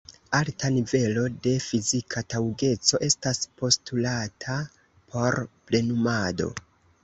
Alta 0.35 0.69
nivelo 0.77 1.25
de 1.47 1.53
fizika 1.65 2.23
taŭgeco 2.35 3.01
estas 3.09 3.43
postulata 3.61 4.59
por 5.15 5.41
plenumado. 5.69 6.53